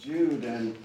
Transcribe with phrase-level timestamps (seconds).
[0.00, 0.76] Jude, and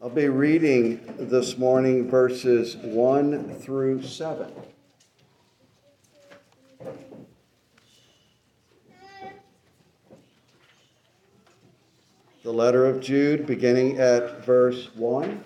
[0.00, 4.50] I'll be reading this morning verses 1 through 7.
[12.42, 15.44] The letter of Jude, beginning at verse 1.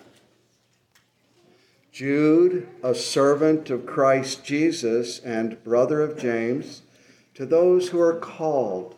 [1.91, 6.83] Jude, a servant of Christ Jesus and brother of James,
[7.33, 8.95] to those who are called,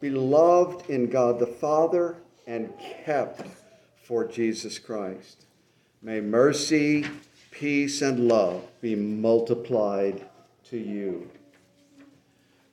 [0.00, 2.16] beloved in God the Father,
[2.46, 2.72] and
[3.04, 3.46] kept
[4.02, 5.44] for Jesus Christ.
[6.00, 7.06] May mercy,
[7.50, 10.24] peace, and love be multiplied
[10.70, 11.30] to you.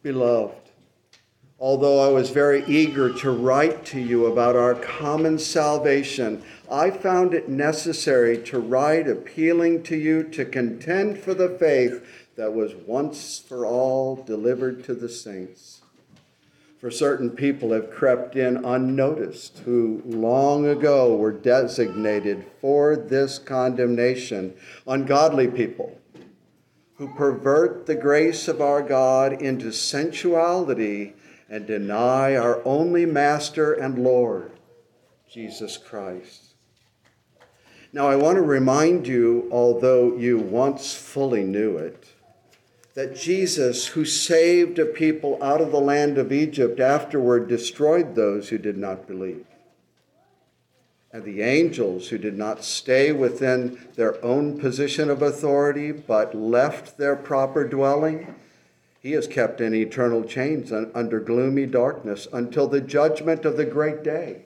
[0.04, 0.66] Beloved,
[1.58, 7.34] Although I was very eager to write to you about our common salvation, I found
[7.34, 13.40] it necessary to write appealing to you to contend for the faith that was once
[13.40, 15.82] for all delivered to the saints.
[16.86, 24.54] For certain people have crept in unnoticed, who long ago were designated for this condemnation,
[24.86, 26.00] ungodly people
[26.98, 31.16] who pervert the grace of our God into sensuality
[31.50, 34.52] and deny our only Master and Lord,
[35.28, 36.54] Jesus Christ.
[37.94, 42.10] Now, I want to remind you, although you once fully knew it,
[42.96, 48.50] that Jesus, who saved a people out of the land of Egypt, afterward destroyed those
[48.50, 49.46] who did not believe.
[51.12, 56.98] And the angels who did not stay within their own position of authority, but left
[56.98, 58.34] their proper dwelling,
[59.02, 64.04] he is kept in eternal chains under gloomy darkness until the judgment of the great
[64.04, 64.44] day.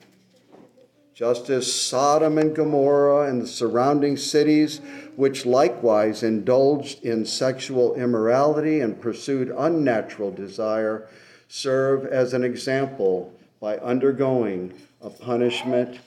[1.20, 4.80] Just as Sodom and Gomorrah and the surrounding cities,
[5.16, 11.08] which likewise indulged in sexual immorality and pursued unnatural desire,
[11.46, 15.98] serve as an example by undergoing a punishment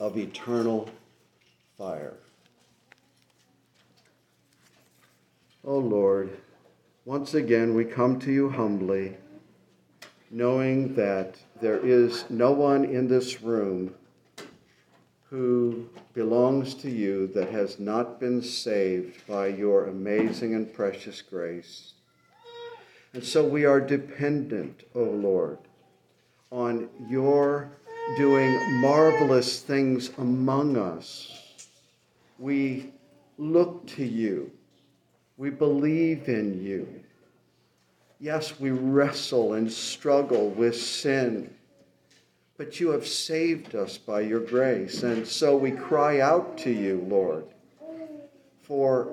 [0.00, 0.88] of eternal
[1.76, 2.14] fire.
[5.62, 6.38] Oh Lord,
[7.04, 9.18] once again, we come to you humbly,
[10.30, 13.94] knowing that there is no one in this room
[15.34, 21.94] who belongs to you that has not been saved by your amazing and precious grace.
[23.12, 25.58] And so we are dependent, O oh Lord,
[26.52, 27.70] on your
[28.16, 31.64] doing marvelous things among us.
[32.38, 32.92] We
[33.38, 34.52] look to you
[35.36, 36.88] we believe in you.
[38.20, 41.53] Yes, we wrestle and struggle with sin,
[42.56, 45.02] but you have saved us by your grace.
[45.02, 47.44] And so we cry out to you, Lord,
[48.62, 49.12] for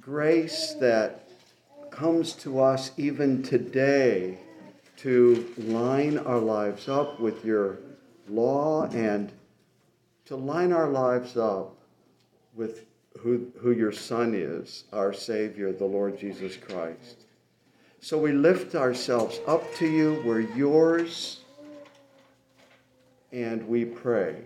[0.00, 1.28] grace that
[1.90, 4.38] comes to us even today
[4.98, 7.78] to line our lives up with your
[8.28, 9.32] law and
[10.24, 11.76] to line our lives up
[12.54, 12.86] with
[13.20, 17.24] who, who your Son is, our Savior, the Lord Jesus Christ.
[18.00, 20.22] So we lift ourselves up to you.
[20.24, 21.41] We're yours.
[23.32, 24.36] And we pray,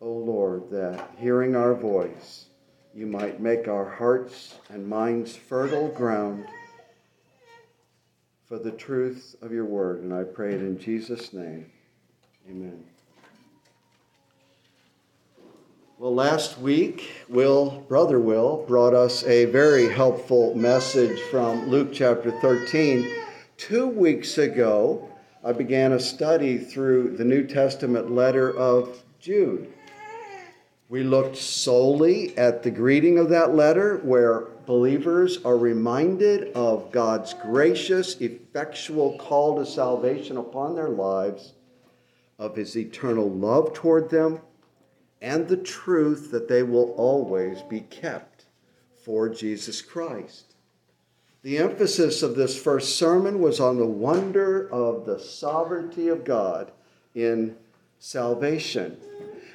[0.00, 2.46] O oh Lord, that hearing our voice,
[2.94, 6.46] you might make our hearts and minds fertile ground
[8.46, 10.02] for the truth of your word.
[10.02, 11.70] And I pray it in Jesus' name.
[12.50, 12.84] Amen.
[15.98, 22.32] Well, last week, Will, Brother Will, brought us a very helpful message from Luke chapter
[22.40, 23.08] 13.
[23.56, 25.11] Two weeks ago,
[25.44, 29.72] I began a study through the New Testament letter of Jude.
[30.88, 37.34] We looked solely at the greeting of that letter, where believers are reminded of God's
[37.34, 41.54] gracious, effectual call to salvation upon their lives,
[42.38, 44.40] of his eternal love toward them
[45.22, 48.46] and the truth that they will always be kept
[49.04, 50.51] for Jesus Christ.
[51.42, 56.70] The emphasis of this first sermon was on the wonder of the sovereignty of God
[57.16, 57.56] in
[57.98, 58.96] salvation.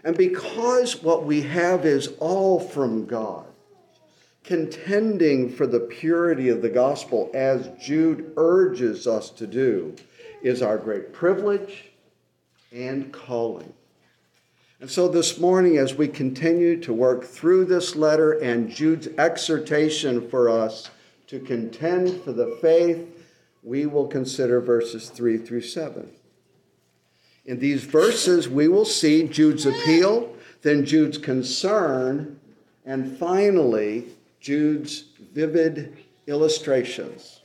[0.03, 3.45] And because what we have is all from God,
[4.43, 9.95] contending for the purity of the gospel, as Jude urges us to do,
[10.41, 11.85] is our great privilege
[12.73, 13.71] and calling.
[14.81, 20.29] And so this morning, as we continue to work through this letter and Jude's exhortation
[20.29, 20.89] for us
[21.27, 23.05] to contend for the faith,
[23.63, 26.09] we will consider verses 3 through 7.
[27.45, 32.39] In these verses, we will see Jude's appeal, then Jude's concern,
[32.85, 34.07] and finally,
[34.39, 35.97] Jude's vivid
[36.27, 37.41] illustrations.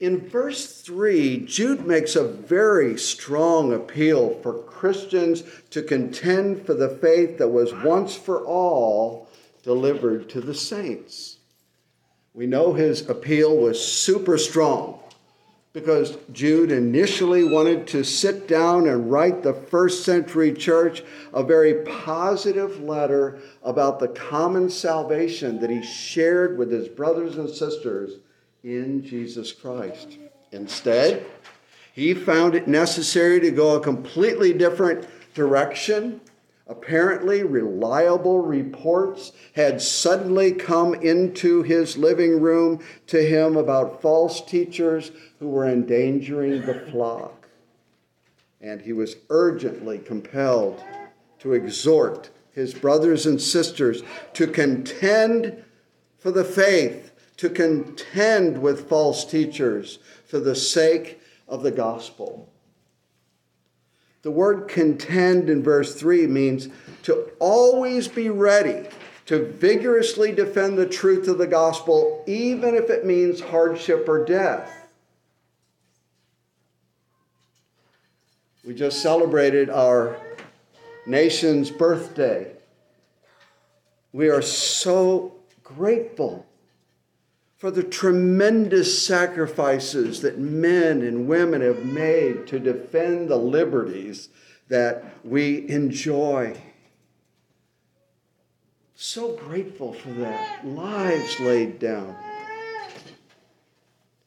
[0.00, 6.88] In verse 3, Jude makes a very strong appeal for Christians to contend for the
[6.88, 9.28] faith that was once for all
[9.62, 11.31] delivered to the saints.
[12.34, 14.98] We know his appeal was super strong
[15.72, 21.02] because Jude initially wanted to sit down and write the first century church
[21.32, 27.48] a very positive letter about the common salvation that he shared with his brothers and
[27.48, 28.18] sisters
[28.62, 30.18] in Jesus Christ.
[30.52, 31.24] Instead,
[31.94, 36.20] he found it necessary to go a completely different direction.
[36.72, 45.12] Apparently, reliable reports had suddenly come into his living room to him about false teachers
[45.38, 47.46] who were endangering the flock.
[48.62, 50.82] And he was urgently compelled
[51.40, 54.02] to exhort his brothers and sisters
[54.32, 55.62] to contend
[56.18, 62.51] for the faith to contend with false teachers for the sake of the gospel.
[64.22, 66.68] The word contend in verse 3 means
[67.02, 68.88] to always be ready
[69.26, 74.70] to vigorously defend the truth of the gospel, even if it means hardship or death.
[78.64, 80.16] We just celebrated our
[81.04, 82.52] nation's birthday.
[84.12, 85.34] We are so
[85.64, 86.46] grateful
[87.62, 94.30] for the tremendous sacrifices that men and women have made to defend the liberties
[94.66, 96.60] that we enjoy.
[98.96, 100.66] So grateful for that.
[100.66, 102.16] Lives laid down.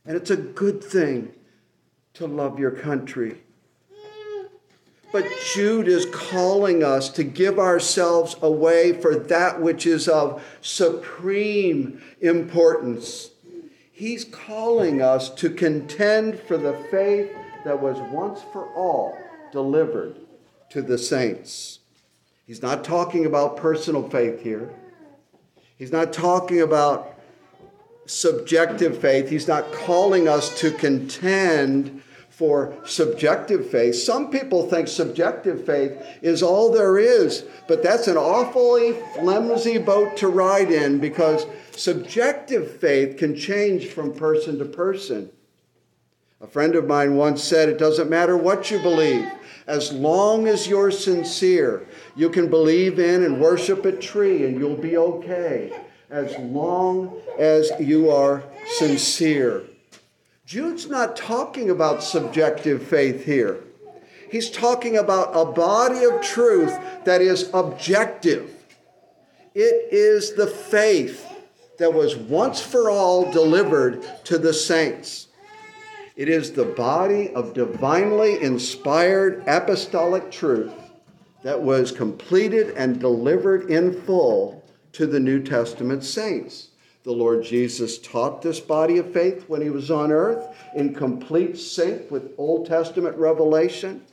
[0.05, 1.33] And it's a good thing
[2.13, 3.43] to love your country.
[5.15, 12.01] But Jude is calling us to give ourselves away for that which is of supreme
[12.19, 13.29] importance.
[13.93, 17.31] He's calling us to contend for the faith
[17.63, 19.17] that was once for all
[19.53, 20.17] delivered
[20.71, 21.79] to the saints.
[22.45, 24.69] He's not talking about personal faith here.
[25.77, 27.17] He's not talking about
[28.05, 29.29] subjective faith.
[29.29, 32.01] He's not calling us to contend
[32.35, 33.95] for subjective faith.
[33.95, 40.17] Some people think subjective faith is all there is, but that's an awfully flimsy boat
[40.17, 45.29] to ride in because subjective faith can change from person to person.
[46.41, 49.25] A friend of mine once said, It doesn't matter what you believe,
[49.65, 51.87] as long as you're sincere.
[52.17, 55.71] You can believe in and worship a tree and you'll be okay,
[56.09, 58.43] as long as you are
[58.75, 59.63] sincere.
[60.45, 63.61] Jude's not talking about subjective faith here.
[64.29, 68.51] He's talking about a body of truth that is objective.
[69.55, 71.25] It is the faith
[71.79, 75.27] that was once for all delivered to the saints.
[76.15, 80.73] It is the body of divinely inspired apostolic truth
[81.43, 84.63] that was completed and delivered in full
[84.93, 86.69] to the New Testament saints.
[87.05, 90.43] The Lord Jesus taught this body of faith when he was on earth
[90.75, 94.03] in complete sync with Old Testament revelation.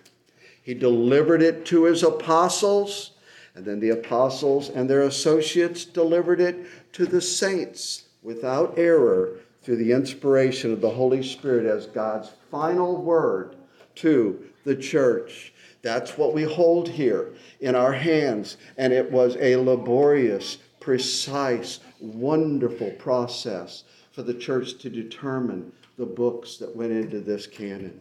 [0.62, 3.12] He delivered it to his apostles,
[3.54, 9.76] and then the apostles and their associates delivered it to the saints without error through
[9.76, 13.56] the inspiration of the Holy Spirit as God's final word
[13.94, 15.54] to the church.
[15.80, 22.90] That's what we hold here in our hands, and it was a laborious, precise, wonderful
[22.92, 28.00] process for the church to determine the books that went into this canon.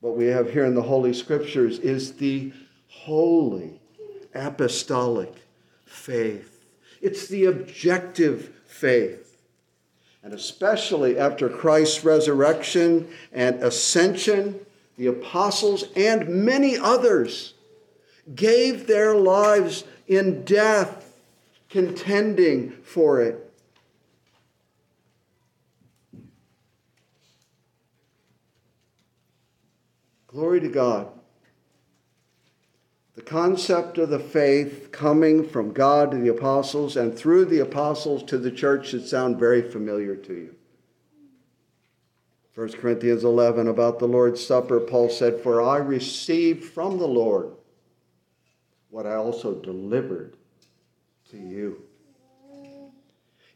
[0.00, 2.52] What we have here in the Holy Scriptures is the
[2.88, 3.80] holy
[4.34, 5.32] apostolic
[5.84, 6.64] faith.
[7.00, 9.42] It's the objective faith.
[10.22, 14.60] And especially after Christ's resurrection and ascension,
[14.96, 17.54] the apostles and many others
[18.34, 21.18] gave their lives in death,
[21.68, 23.52] contending for it.
[30.26, 31.08] Glory to God.
[33.14, 38.22] The concept of the faith coming from God to the apostles and through the apostles
[38.24, 40.54] to the church should sound very familiar to you.
[42.54, 47.52] 1 Corinthians 11 about the Lord's Supper, Paul said, For I received from the Lord
[48.92, 50.36] what I also delivered
[51.30, 51.82] to you.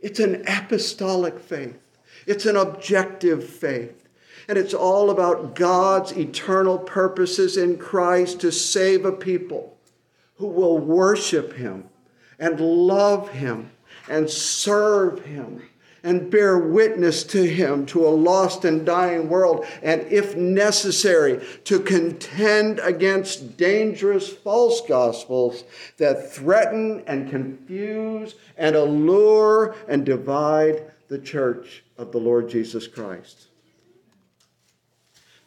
[0.00, 4.02] It's an apostolic faith, it's an objective faith.
[4.48, 9.76] And it's all about God's eternal purposes in Christ to save a people
[10.36, 11.88] who will worship Him
[12.38, 13.70] and love Him
[14.08, 15.62] and serve Him
[16.06, 21.80] and bear witness to him to a lost and dying world, and if necessary, to
[21.80, 25.64] contend against dangerous false gospels
[25.96, 33.48] that threaten and confuse and allure and divide the church of the Lord Jesus Christ.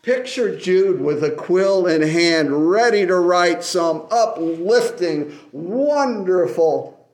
[0.02, 7.08] Picture Jude with a quill in hand, ready to write some uplifting, wonderful,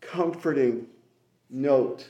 [0.00, 0.86] comforting
[1.50, 2.06] note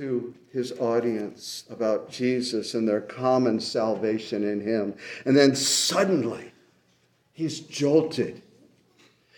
[0.00, 4.94] to his audience about Jesus and their common salvation in him.
[5.26, 6.54] And then suddenly,
[7.34, 8.40] he's jolted.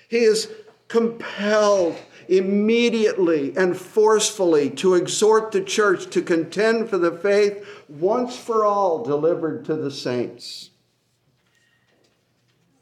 [0.09, 0.53] He is
[0.87, 1.97] compelled
[2.29, 9.03] immediately and forcefully to exhort the church to contend for the faith once for all
[9.03, 10.71] delivered to the saints.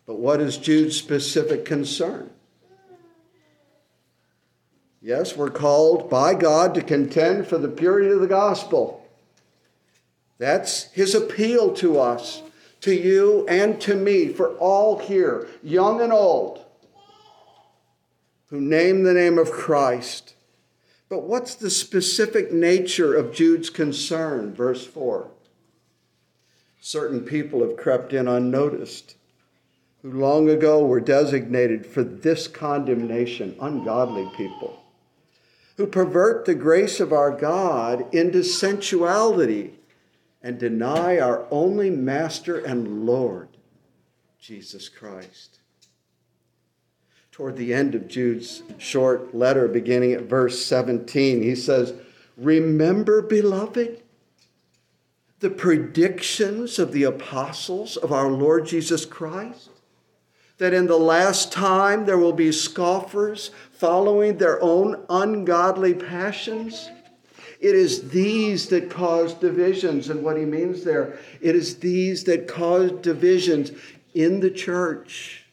[0.04, 2.28] But what is Jude's specific concern?
[5.02, 9.09] Yes, we're called by God to contend for the purity of the gospel.
[10.37, 12.42] That's his appeal to us,
[12.83, 16.66] to you and to me, for all here, young and old,
[18.49, 20.35] who name the name of Christ.
[21.09, 24.54] But what's the specific nature of Jude's concern?
[24.54, 25.30] Verse 4.
[26.83, 29.16] Certain people have crept in unnoticed,
[30.02, 34.80] who long ago were designated for this condemnation, ungodly people
[35.80, 39.72] who pervert the grace of our God into sensuality
[40.42, 43.49] and deny our only Master and Lord,
[44.38, 45.60] Jesus Christ.
[47.32, 51.94] Toward the end of Jude's short letter, beginning at verse 17, he says,
[52.37, 54.02] Remember, beloved,
[55.38, 59.70] the predictions of the apostles of our Lord Jesus Christ
[60.61, 66.90] that in the last time there will be scoffers following their own ungodly passions.
[67.61, 70.11] It is these that cause divisions.
[70.11, 73.73] And what he means there, it is these that cause divisions
[74.12, 75.47] in the church.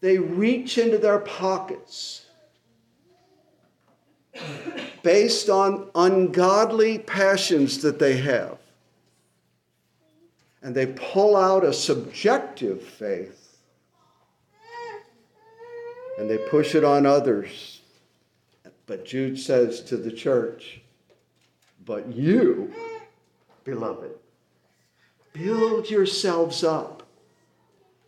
[0.00, 2.24] They reach into their pockets
[5.02, 8.61] based on ungodly passions that they have
[10.62, 13.58] and they pull out a subjective faith
[16.18, 17.80] and they push it on others.
[18.86, 20.80] But Jude says to the church,
[21.84, 22.72] But you,
[23.64, 24.12] beloved,
[25.32, 27.02] build yourselves up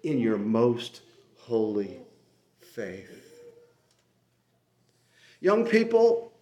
[0.03, 1.01] in your most
[1.39, 1.99] holy
[2.61, 3.11] faith.
[5.41, 6.33] Young people,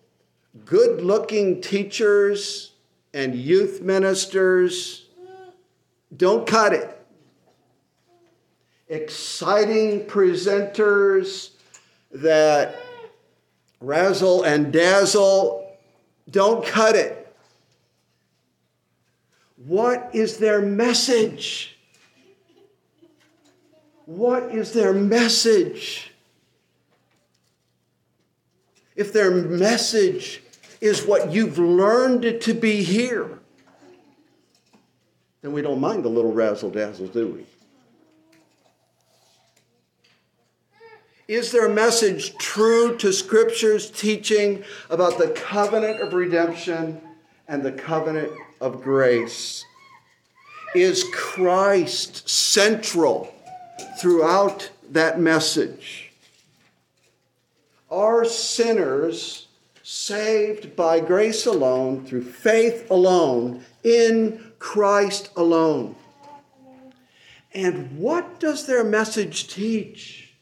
[0.64, 2.72] good looking teachers
[3.14, 5.01] and youth ministers
[6.16, 6.98] don't cut it.
[8.88, 11.50] Exciting presenters
[12.10, 12.76] that
[13.80, 15.76] razzle and dazzle,
[16.30, 17.18] don't cut it.
[19.56, 21.78] What is their message?
[24.06, 26.12] What is their message?
[28.94, 30.42] If their message
[30.80, 33.38] is what you've learned to be here,
[35.42, 37.46] then we don't mind the little razzle dazzle, do we?
[41.28, 47.00] Is their message true to Scripture's teaching about the covenant of redemption
[47.48, 49.64] and the covenant of grace?
[50.74, 53.34] Is Christ central
[54.00, 56.12] throughout that message?
[57.90, 59.48] Are sinners
[59.82, 65.96] saved by grace alone, through faith alone, in Christ alone.
[67.54, 70.34] And what does their message teach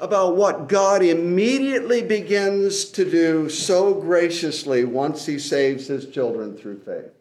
[0.00, 6.80] about what God immediately begins to do so graciously once He saves His children through
[6.80, 7.12] faith?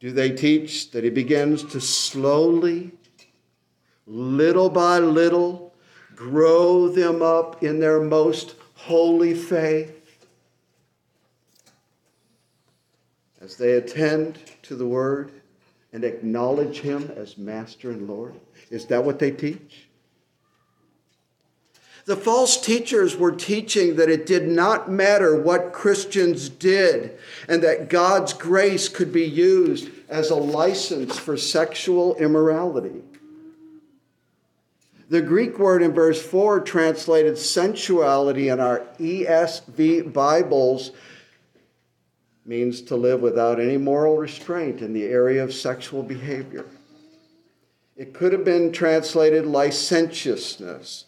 [0.00, 2.92] Do they teach that He begins to slowly,
[4.06, 5.74] little by little,
[6.14, 8.54] grow them up in their most
[8.86, 10.00] holy faith?
[13.40, 15.32] as they attend to the word
[15.92, 18.34] and acknowledge him as master and Lord?
[18.70, 19.86] Is that what they teach?
[22.04, 27.18] The false teachers were teaching that it did not matter what Christians did
[27.48, 33.02] and that God's grace could be used as a license for sexual immorality.
[35.10, 40.92] The Greek word in verse 4 translated sensuality in our ESV Bibles
[42.46, 46.64] means to live without any moral restraint in the area of sexual behavior.
[47.96, 51.06] It could have been translated licentiousness.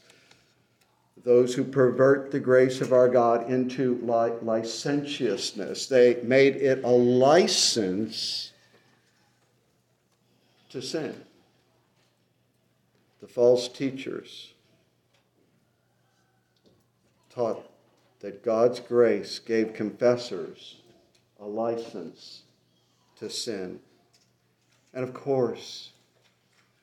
[1.25, 5.87] those who pervert the grace of our God into licentiousness.
[5.87, 8.51] They made it a license
[10.71, 11.15] to sin.
[13.23, 14.53] The false teachers
[17.31, 17.65] taught
[18.19, 20.81] that God's grace gave confessors
[21.39, 22.43] a license
[23.21, 23.79] to sin.
[24.93, 25.93] And of course,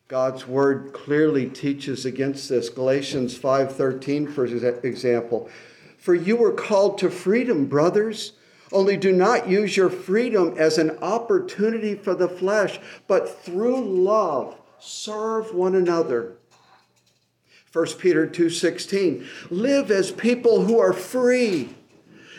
[0.07, 2.69] God's word clearly teaches against this.
[2.69, 5.49] Galatians 5:13 for example,
[5.97, 8.31] for you were called to freedom, brothers.
[8.71, 14.55] Only do not use your freedom as an opportunity for the flesh, but through love
[14.79, 16.33] serve one another.
[17.71, 21.69] 1 Peter 2:16 Live as people who are free,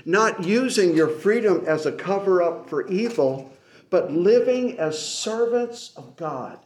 [0.05, 3.53] not using your freedom as a cover up for evil,
[3.91, 6.59] but living as servants of God.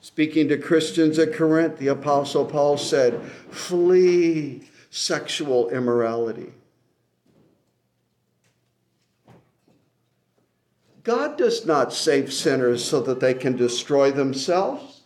[0.00, 6.52] Speaking to Christians at Corinth, the Apostle Paul said, Flee sexual immorality.
[11.04, 15.00] God does not save sinners so that they can destroy themselves.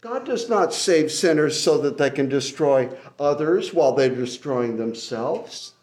[0.00, 5.74] God does not save sinners so that they can destroy others while they're destroying themselves.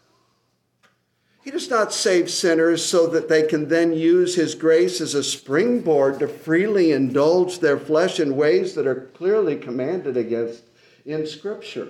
[1.42, 5.22] He does not save sinners so that they can then use his grace as a
[5.22, 10.64] springboard to freely indulge their flesh in ways that are clearly commanded against
[11.06, 11.88] in Scripture.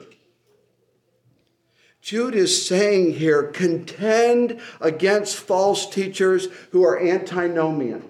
[2.09, 8.03] Jude is saying here contend against false teachers who are antinomian.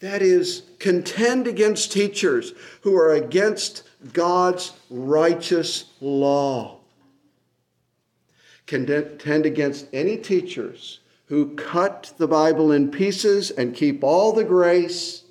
[0.00, 2.52] That is, contend against teachers
[2.82, 6.78] who are against God's righteous law
[8.66, 15.24] contend against any teachers who cut the Bible in pieces and keep all the grace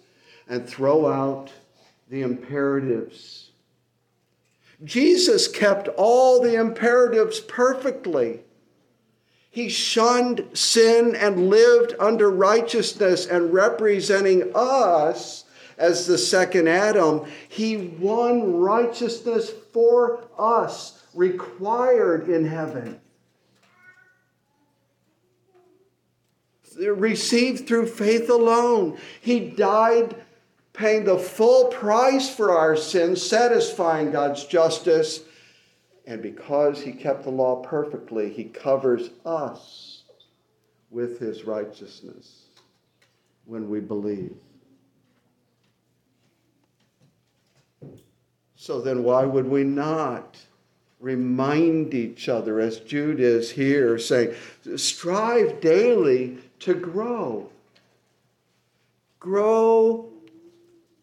[0.49, 1.51] and throw out
[2.09, 3.46] the imperatives.
[4.83, 8.41] Jesus kept all the imperatives perfectly.
[9.49, 15.45] He shunned sin and lived under righteousness and representing us
[15.77, 17.25] as the second Adam.
[17.49, 22.99] He won righteousness for us, required in heaven.
[26.79, 28.97] received through faith alone.
[29.19, 30.15] He died
[30.77, 35.21] paying the full price for our sins, satisfying God's justice.
[36.05, 40.03] And because he kept the law perfectly, he covers us
[40.89, 42.43] with his righteousness
[43.45, 44.35] when we believe.
[48.55, 50.37] So then, why would we not
[50.99, 54.33] remind each other, as Jude is here, saying,
[54.75, 57.49] strive daily to grow.
[59.19, 60.06] Grow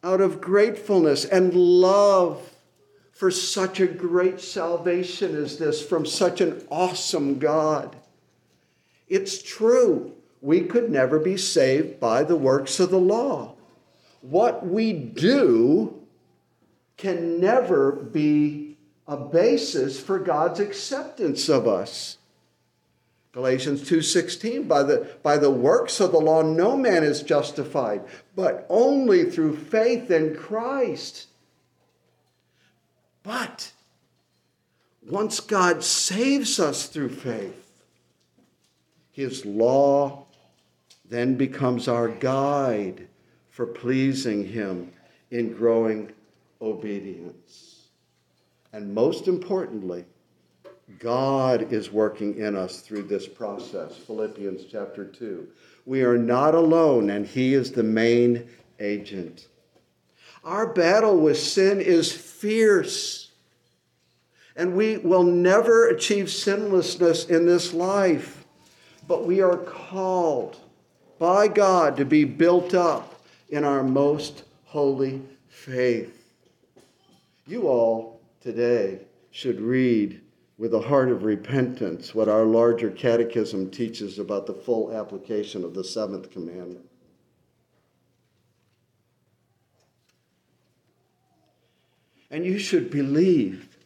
[0.05, 2.51] out of gratefulness and love
[3.13, 7.97] for such a great salvation as this from such an awesome God.
[9.09, 10.13] It's true,
[10.43, 13.55] we could never be saved by the works of the law.
[14.21, 16.03] What we do
[16.99, 22.19] can never be a basis for God's acceptance of us.
[23.35, 28.01] Galatians 2:16 by the by the works of the law no man is justified
[28.37, 31.27] but only through faith in Christ.
[33.25, 33.73] But
[35.05, 37.83] once God saves us through faith
[39.11, 40.27] his law
[41.05, 43.09] then becomes our guide
[43.51, 44.93] for pleasing him
[45.33, 46.13] in growing
[46.63, 47.89] obedience.
[48.73, 50.05] And most importantly,
[50.99, 53.97] God is working in us through this process.
[53.97, 55.49] Philippians chapter 2.
[55.87, 59.49] We are not alone, and He is the main agent.
[60.45, 63.31] Our battle with sin is fierce,
[64.57, 68.45] and we will never achieve sinlessness in this life,
[69.09, 70.59] but we are called
[71.19, 76.35] by God to be built up in our most holy faith.
[77.47, 80.21] You all today should read
[80.57, 85.75] with a heart of repentance what our larger catechism teaches about the full application of
[85.75, 86.87] the seventh commandment.
[92.31, 93.77] And you should believe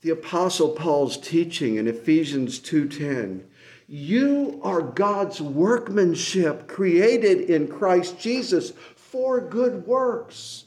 [0.00, 3.46] the apostle Paul's teaching in Ephesians 2:10.
[3.86, 10.64] You are God's workmanship created in Christ Jesus for good works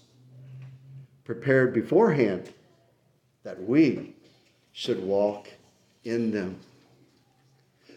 [1.24, 2.52] prepared beforehand
[3.44, 4.16] that we
[4.78, 5.50] should walk
[6.04, 6.56] in them.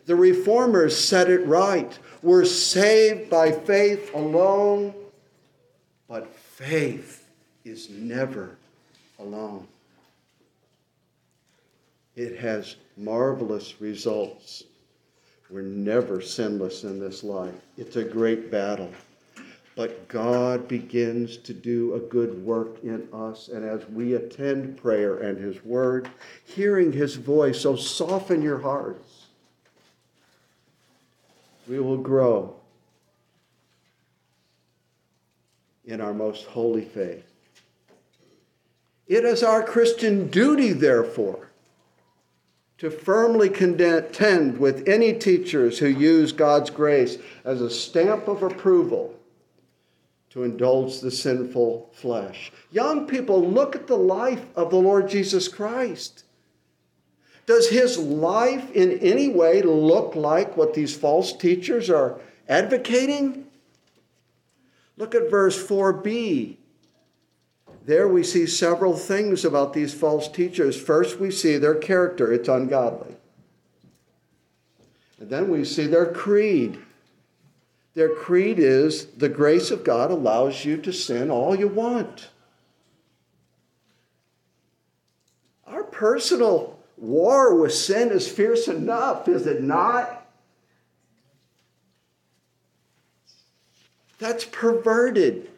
[0.06, 1.98] The reformers said it right.
[2.22, 4.94] We're saved by faith alone,
[6.08, 7.28] but faith
[7.66, 8.56] is never
[9.18, 9.66] alone.
[12.16, 14.64] It has marvelous results.
[15.50, 17.60] We're never sinless in this life.
[17.76, 18.90] It's a great battle.
[19.80, 23.48] But God begins to do a good work in us.
[23.48, 26.10] And as we attend prayer and His Word,
[26.44, 29.28] hearing His voice, so soften your hearts.
[31.66, 32.56] We will grow
[35.86, 37.24] in our most holy faith.
[39.06, 41.48] It is our Christian duty, therefore,
[42.76, 47.16] to firmly contend with any teachers who use God's grace
[47.46, 49.14] as a stamp of approval
[50.30, 52.52] to indulge the sinful flesh.
[52.70, 56.24] Young people, look at the life of the Lord Jesus Christ.
[57.46, 63.46] Does his life in any way look like what these false teachers are advocating?
[64.96, 66.56] Look at verse 4b.
[67.86, 70.80] There we see several things about these false teachers.
[70.80, 73.16] First, we see their character, it's ungodly.
[75.18, 76.78] And then we see their creed.
[77.94, 82.28] Their creed is the grace of God allows you to sin all you want.
[85.66, 90.26] Our personal war with sin is fierce enough, is it not?
[94.18, 95.50] That's perverted.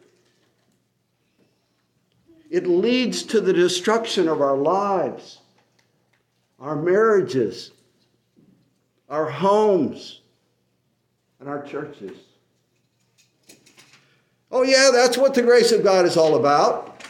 [2.49, 5.39] It leads to the destruction of our lives,
[6.59, 7.71] our marriages,
[9.09, 10.21] our homes
[11.39, 12.17] and our churches.
[14.55, 17.03] Oh, yeah, that's what the grace of God is all about.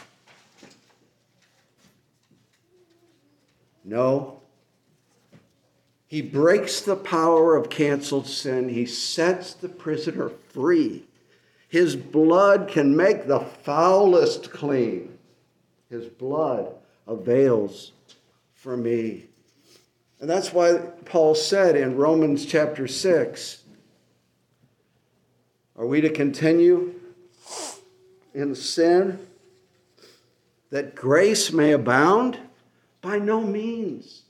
[3.84, 4.40] No.
[6.06, 11.04] He breaks the power of canceled sin, he sets the prisoner free.
[11.68, 15.18] His blood can make the foulest clean.
[15.90, 16.72] His blood
[17.06, 17.92] avails
[18.54, 19.26] for me.
[20.18, 23.64] And that's why Paul said in Romans chapter 6
[25.76, 26.94] are we to continue
[28.34, 29.18] in sin
[30.70, 32.38] that grace may abound?
[33.00, 34.22] By no means.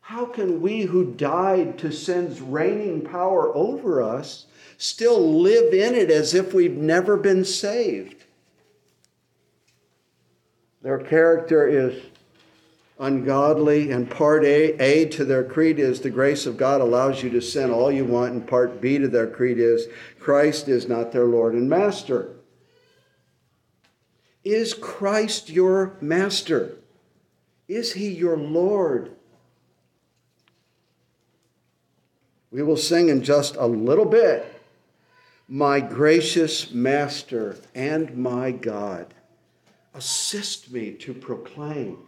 [0.00, 6.10] How can we who died to sin's reigning power over us still live in it
[6.10, 8.24] as if we've never been saved?
[10.82, 12.00] Their character is
[13.00, 17.30] ungodly, and part A, A to their creed is the grace of God allows you
[17.30, 19.88] to sin all you want, and part B to their creed is
[20.20, 22.37] Christ is not their Lord and Master.
[24.44, 26.76] Is Christ your Master?
[27.66, 29.12] Is he your Lord?
[32.50, 34.60] We will sing in just a little bit.
[35.48, 39.14] My gracious Master and my God,
[39.94, 41.98] assist me to proclaim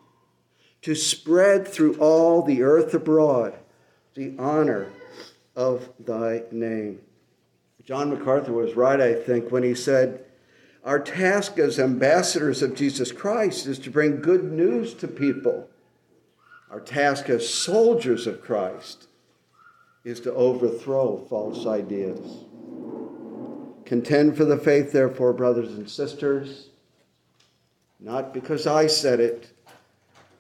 [0.83, 3.55] to spread through all the earth abroad
[4.15, 4.91] the honor
[5.57, 7.01] of thy name.
[7.85, 10.25] John MacArthur was right, I think, when he said,
[10.85, 15.69] Our task as ambassadors of Jesus Christ is to bring good news to people.
[16.71, 19.09] Our task as soldiers of Christ
[20.05, 22.45] is to overthrow false ideas.
[23.85, 26.69] Contend for the faith, therefore, brothers and sisters,
[27.99, 29.51] not because I said it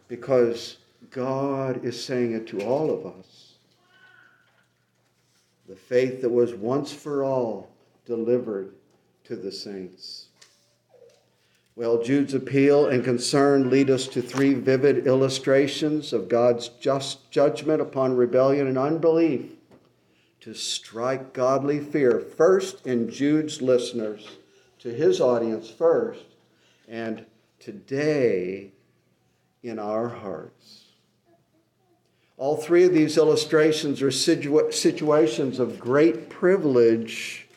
[0.08, 0.78] because
[1.10, 3.54] God is saying it to all of us.
[5.68, 7.68] The faith that was once for all
[8.06, 8.72] delivered
[9.24, 10.28] to the saints.
[11.80, 17.80] Well, Jude's appeal and concern lead us to three vivid illustrations of God's just judgment
[17.80, 19.52] upon rebellion and unbelief
[20.40, 24.28] to strike godly fear, first in Jude's listeners,
[24.80, 26.26] to his audience first,
[26.86, 27.24] and
[27.58, 28.72] today
[29.62, 30.82] in our hearts.
[32.36, 37.48] All three of these illustrations are situa- situations of great privilege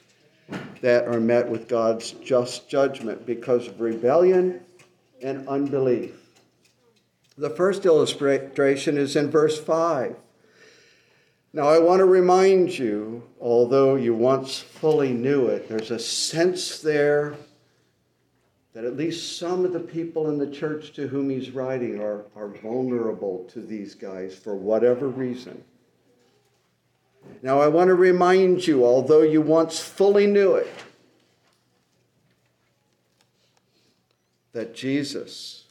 [0.84, 4.60] that are met with God's just judgment because of rebellion
[5.22, 6.12] and unbelief.
[7.38, 10.14] The first illustration is in verse 5.
[11.54, 16.80] Now, I want to remind you, although you once fully knew it, there's a sense
[16.80, 17.38] there
[18.74, 22.26] that at least some of the people in the church to whom he's writing are,
[22.36, 25.64] are vulnerable to these guys for whatever reason.
[27.42, 30.72] Now, I want to remind you, although you once fully knew it,
[34.54, 35.66] that Jesus,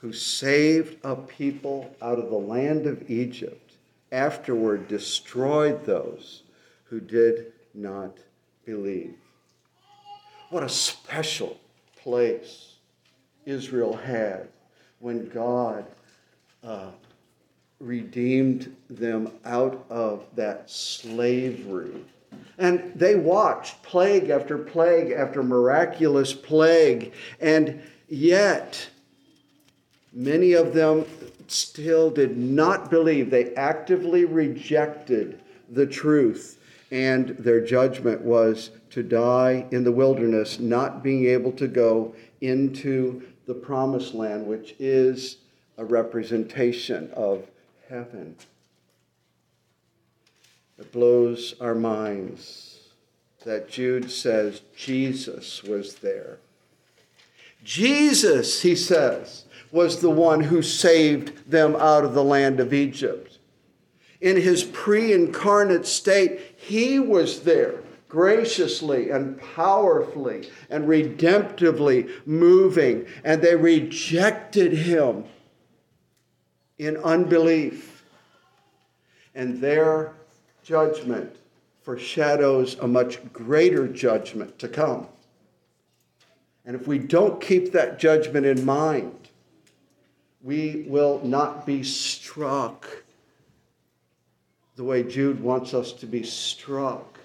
[0.00, 3.74] who saved a people out of the land of Egypt,
[4.10, 6.42] afterward destroyed those
[6.84, 8.16] who did not
[8.64, 9.14] believe.
[10.50, 11.58] What a special
[11.96, 12.74] place
[13.44, 14.48] Israel had
[15.00, 15.84] when God
[16.62, 16.90] uh,
[17.84, 22.04] redeemed them out of that slavery.
[22.58, 28.88] And they watched plague after plague after miraculous plague, and yet
[30.12, 31.04] many of them
[31.48, 33.30] still did not believe.
[33.30, 41.02] They actively rejected the truth, and their judgment was to die in the wilderness, not
[41.02, 45.38] being able to go into the promised land, which is
[45.76, 47.48] a representation of
[47.88, 48.36] heaven.
[50.78, 52.88] It blows our minds
[53.44, 56.38] that Jude says Jesus was there.
[57.62, 63.38] Jesus, he says, was the one who saved them out of the land of Egypt.
[64.20, 73.42] In his pre incarnate state, he was there graciously and powerfully and redemptively moving, and
[73.42, 75.24] they rejected him
[76.78, 78.04] in unbelief.
[79.34, 80.12] And their
[80.62, 81.36] judgment
[81.82, 85.06] foreshadows a much greater judgment to come.
[86.64, 89.28] And if we don't keep that judgment in mind,
[90.42, 92.86] we will not be struck
[94.76, 97.18] the way Jude wants us to be struck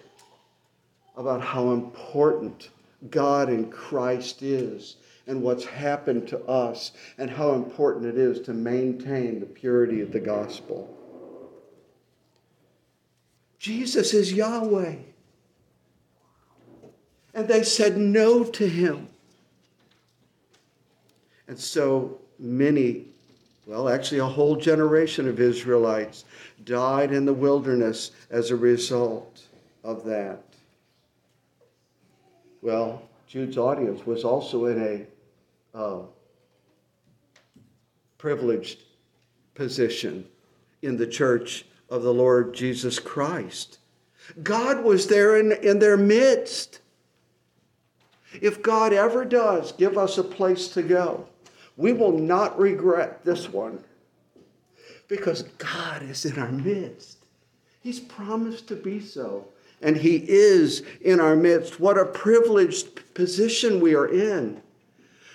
[1.18, 2.70] about how important
[3.10, 4.98] God in Christ is
[5.30, 10.12] and what's happened to us and how important it is to maintain the purity of
[10.12, 10.98] the gospel.
[13.60, 14.96] Jesus is Yahweh.
[17.36, 19.08] And they said no to him.
[21.48, 23.06] And so many,
[23.68, 26.26] well, actually, a whole generation of Israelites
[26.66, 29.44] died in the wilderness as a result
[29.84, 30.42] of that.
[32.64, 35.19] Well, Jude's audience was also in a
[35.74, 36.00] uh,
[38.18, 38.84] privileged
[39.54, 40.26] position
[40.82, 43.80] in the church of the Lord Jesus Christ.
[44.44, 46.80] God was there in, in their midst.
[48.42, 51.28] If God ever does give us a place to go,
[51.78, 53.84] we will not regret this one
[55.08, 57.18] because God is in our midst.
[57.82, 59.48] He's promised to be so,
[59.82, 61.80] and He is in our midst.
[61.80, 64.62] What a privileged position we are in.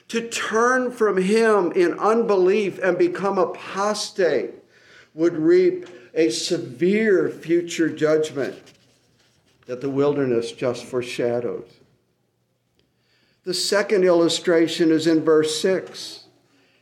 [0.08, 4.52] To turn from Him in unbelief and become apostate
[5.14, 8.74] would reap a severe future judgment
[9.66, 11.64] that the wilderness just foreshadowed.
[13.44, 16.24] The second illustration is in verse 6.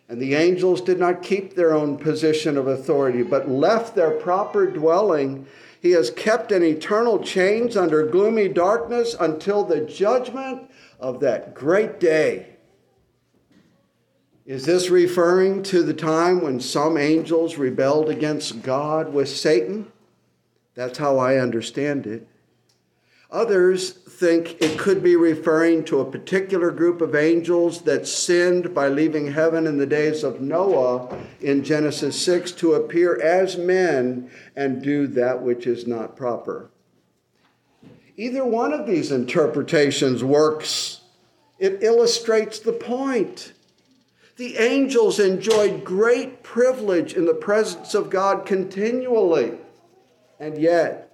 [0.09, 4.67] And the angels did not keep their own position of authority, but left their proper
[4.67, 5.47] dwelling.
[5.81, 11.99] He has kept in eternal chains under gloomy darkness until the judgment of that great
[11.99, 12.52] day.
[14.53, 19.91] Is this referring to the time when some angels rebelled against God with Satan?
[20.75, 22.29] That's how I understand it.
[23.31, 28.89] Others think it could be referring to a particular group of angels that sinned by
[28.89, 34.83] leaving heaven in the days of Noah in Genesis 6 to appear as men and
[34.83, 36.71] do that which is not proper.
[38.19, 41.01] Either one of these interpretations works,
[41.59, 43.55] it illustrates the point.
[44.37, 49.59] The angels enjoyed great privilege in the presence of God continually.
[50.41, 51.13] And yet,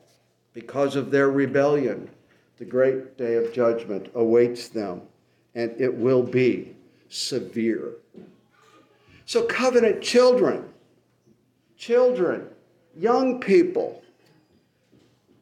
[0.52, 2.10] because of their rebellion,
[2.58, 5.02] the great day of judgment awaits them,
[5.54, 6.74] and it will be
[7.08, 7.92] severe.
[9.26, 10.68] So, covenant children,
[11.76, 12.48] children,
[12.96, 14.02] young people,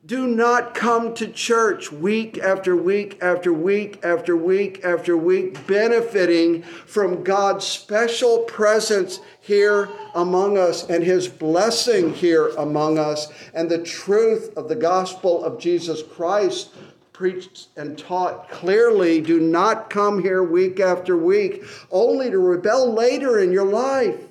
[0.07, 6.63] do not come to church week after week after week after week after week, benefiting
[6.63, 13.83] from God's special presence here among us and his blessing here among us and the
[13.83, 16.71] truth of the gospel of Jesus Christ
[17.13, 19.21] preached and taught clearly.
[19.21, 24.26] Do not come here week after week only to rebel later in your life.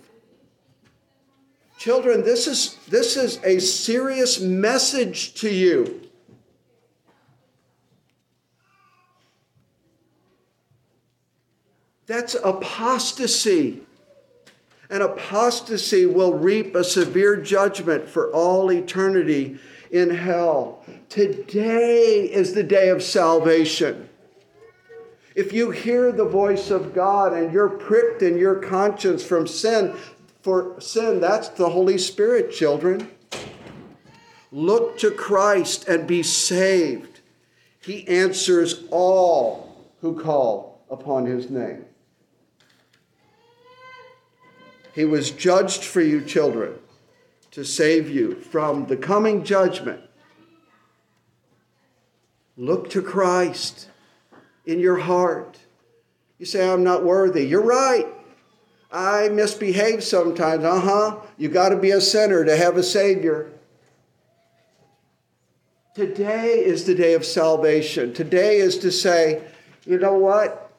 [1.78, 6.02] Children, this is, this is a serious message to you.
[12.08, 13.82] That's apostasy.
[14.90, 19.58] And apostasy will reap a severe judgment for all eternity
[19.92, 20.84] in hell.
[21.10, 24.10] Today is the day of salvation.
[25.36, 29.96] If you hear the voice of God and you're pricked in your conscience from sin,
[30.46, 31.20] for sin.
[31.20, 33.10] That's the Holy Spirit, children.
[34.52, 37.22] Look to Christ and be saved.
[37.82, 41.86] He answers all who call upon his name.
[44.94, 46.76] He was judged for you, children,
[47.50, 50.02] to save you from the coming judgment.
[52.56, 53.90] Look to Christ
[54.64, 55.58] in your heart.
[56.38, 57.48] You say, I'm not worthy.
[57.48, 58.15] You're right.
[58.96, 60.64] I misbehave sometimes.
[60.64, 61.18] Uh huh.
[61.38, 63.52] You got to be a sinner to have a Savior.
[65.94, 68.14] Today is the day of salvation.
[68.14, 69.44] Today is to say,
[69.86, 70.72] you know what?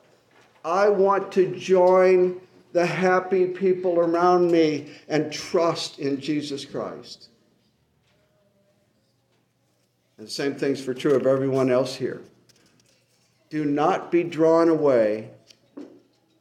[0.65, 2.41] I want to join
[2.73, 7.29] the happy people around me and trust in Jesus Christ.
[10.17, 12.23] And the same thing's for true of everyone else here.
[13.51, 15.33] Do not be drawn away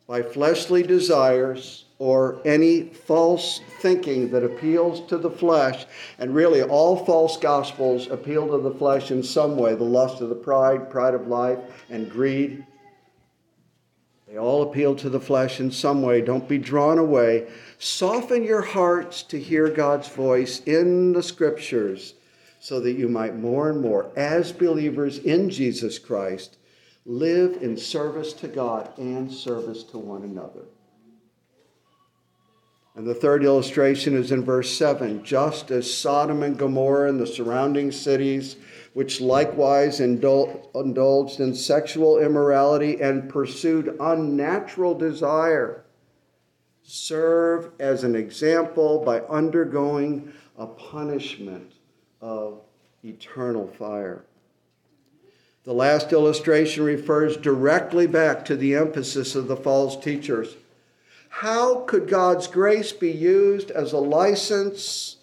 [0.07, 5.85] by fleshly desires or any false thinking that appeals to the flesh.
[6.19, 10.29] And really, all false gospels appeal to the flesh in some way the lust of
[10.29, 12.65] the pride, pride of life, and greed.
[14.27, 16.21] They all appeal to the flesh in some way.
[16.21, 17.47] Don't be drawn away.
[17.77, 22.15] Soften your hearts to hear God's voice in the scriptures
[22.59, 26.57] so that you might more and more, as believers in Jesus Christ,
[27.05, 30.65] live in service to God and service to one another.
[32.95, 37.27] And the third illustration is in verse 7 just as Sodom and Gomorrah and the
[37.27, 38.55] surrounding cities,
[38.93, 45.83] which likewise indulged in sexual immorality and pursued unnatural desire,
[46.83, 51.73] serve as an example by undergoing a punishment
[52.21, 52.61] of
[53.03, 54.23] eternal fire.
[55.65, 60.55] The last illustration refers directly back to the emphasis of the false teachers.
[61.29, 65.17] How could God's grace be used as a license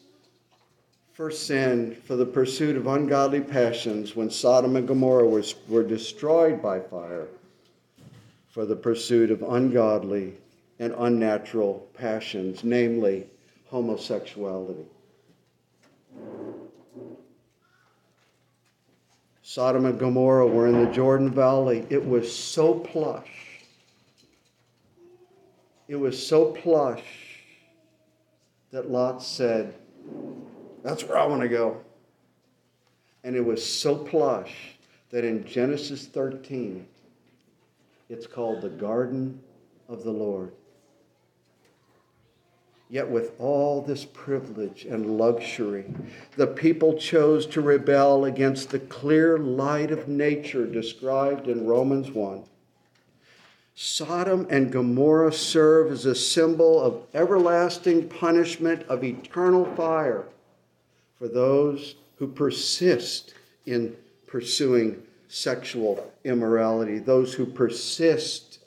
[1.13, 6.61] for sin, for the pursuit of ungodly passions, when Sodom and Gomorrah was, were destroyed
[6.61, 7.29] by fire,
[8.51, 10.35] for the pursuit of ungodly
[10.81, 13.27] and unnatural passions, namely
[13.71, 14.87] homosexuality?
[19.43, 21.85] Sodom and Gomorrah were in the Jordan Valley.
[21.91, 23.59] It was so plush.
[25.89, 27.03] It was so plush
[28.71, 29.75] that Lot said,
[30.83, 31.81] That's where I want to go.
[33.25, 34.55] And it was so plush
[35.11, 36.87] that in Genesis 13,
[38.09, 39.41] it's called the Garden
[39.89, 40.53] of the Lord.
[42.93, 45.87] Yet, with all this privilege and luxury,
[46.37, 52.45] the people chose to rebel against the clear light of nature described in Romans 1.
[53.75, 60.27] Sodom and Gomorrah serve as a symbol of everlasting punishment of eternal fire
[61.19, 63.33] for those who persist
[63.65, 68.59] in pursuing sexual immorality, those who persist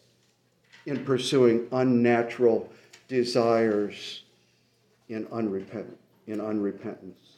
[0.87, 2.71] in pursuing unnatural
[3.07, 4.23] desires
[5.09, 7.35] in, unrepent, in unrepentance.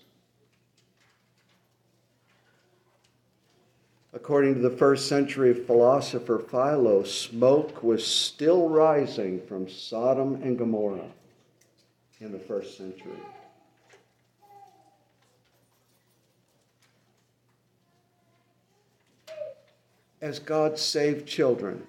[4.14, 11.12] According to the first century philosopher Philo, smoke was still rising from Sodom and Gomorrah
[12.20, 13.12] in the first century.
[20.20, 21.86] As God saved children,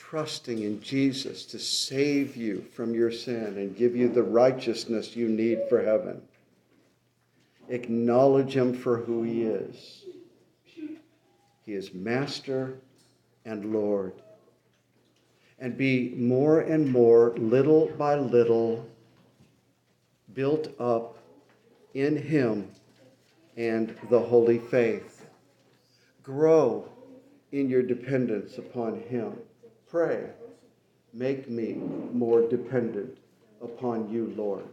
[0.00, 5.28] trusting in Jesus to save you from your sin and give you the righteousness you
[5.28, 6.22] need for heaven.
[7.68, 10.04] Acknowledge him for who he is.
[11.66, 12.78] He is Master
[13.44, 14.14] and Lord.
[15.58, 18.88] And be more and more, little by little,
[20.32, 21.18] built up
[21.92, 22.70] in him
[23.58, 25.26] and the holy faith.
[26.22, 26.88] Grow
[27.52, 29.36] in your dependence upon him.
[29.90, 30.24] Pray,
[31.12, 31.72] make me
[32.12, 33.18] more dependent
[33.60, 34.68] upon you, Lord.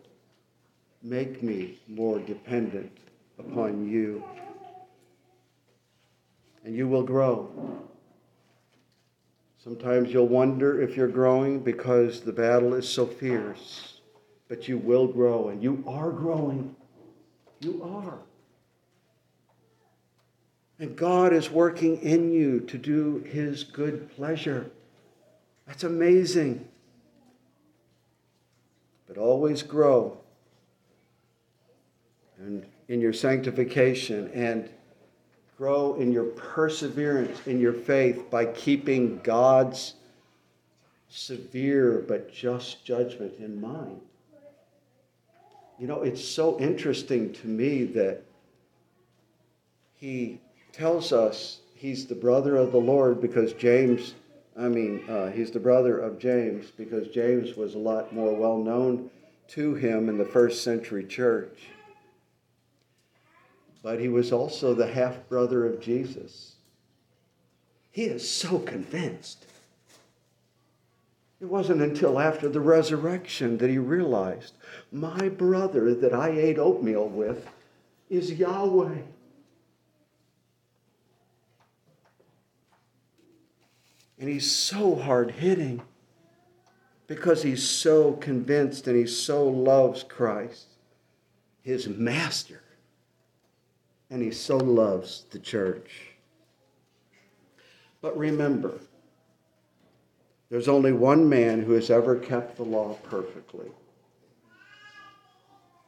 [1.01, 2.95] Make me more dependent
[3.39, 4.23] upon you.
[6.63, 7.49] And you will grow.
[9.58, 14.01] Sometimes you'll wonder if you're growing because the battle is so fierce.
[14.47, 16.76] But you will grow, and you are growing.
[17.59, 18.20] You are.
[20.80, 24.72] And God is working in you to do His good pleasure.
[25.68, 26.68] That's amazing.
[29.07, 30.18] But always grow
[32.39, 34.70] and in your sanctification and
[35.57, 39.95] grow in your perseverance in your faith by keeping God's
[41.09, 44.01] severe but just judgment in mind.
[45.80, 48.24] You know, it's so interesting to me that
[49.95, 50.39] he
[50.72, 54.13] tells us he's the brother of the Lord because James
[54.60, 58.58] I mean, uh, he's the brother of James because James was a lot more well
[58.58, 59.10] known
[59.49, 61.68] to him in the first century church.
[63.84, 66.55] But he was also the half brother of Jesus.
[67.91, 69.45] He is so convinced.
[71.39, 74.53] It wasn't until after the resurrection that he realized
[74.91, 77.47] my brother that I ate oatmeal with
[78.10, 79.01] is Yahweh.
[84.20, 85.82] And he's so hard hitting
[87.07, 90.68] because he's so convinced and he so loves Christ,
[91.61, 92.61] his master.
[94.09, 95.91] And he so loves the church.
[98.01, 98.80] But remember,
[100.49, 103.70] there's only one man who has ever kept the law perfectly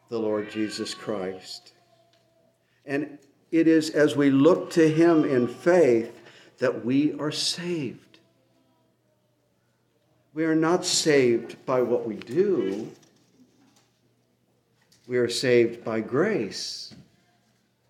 [0.10, 1.74] the Lord Jesus Christ.
[2.86, 3.20] And
[3.52, 6.20] it is as we look to him in faith
[6.58, 8.09] that we are saved.
[10.34, 12.92] We are not saved by what we do,
[15.08, 16.94] we are saved by grace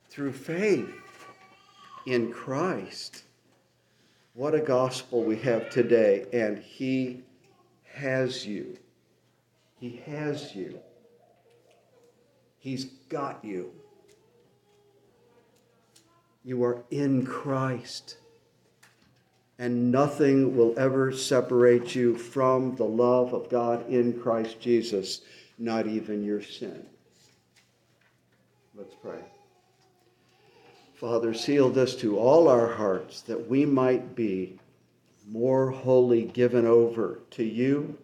[0.10, 0.90] through faith
[2.06, 3.24] in Christ.
[4.34, 7.24] What a gospel we have today, and He
[7.94, 8.78] has you.
[9.80, 10.80] He has you.
[12.60, 13.72] He's got you.
[16.44, 18.18] You are in Christ.
[19.60, 25.22] And nothing will ever separate you from the love of God in Christ Jesus,
[25.58, 26.86] not even your sin.
[28.74, 29.20] Let's pray.
[30.96, 34.58] Father, seal this to all our hearts that we might be
[35.28, 37.98] more wholly given over to you,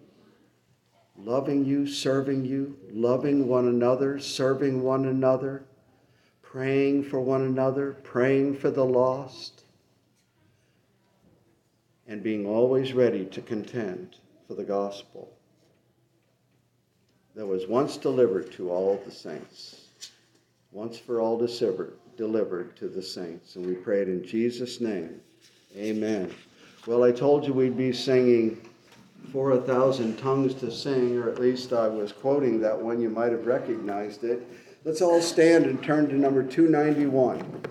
[1.18, 5.64] loving you, serving you, loving one another, serving one another,
[6.42, 9.55] praying for one another, praying for the lost,
[12.08, 14.16] and being always ready to contend
[14.48, 15.32] for the gospel
[17.36, 19.88] that was once delivered to all the saints,
[20.72, 23.56] once for all delivered delivered to the saints.
[23.56, 25.20] And we pray it in Jesus' name.
[25.76, 26.34] Amen.
[26.88, 28.62] Well, I told you we'd be singing
[29.34, 33.02] for a thousand tongues to sing, or at least I was quoting that one.
[33.02, 34.48] You might have recognized it.
[34.84, 37.64] Let's all stand and turn to number 291.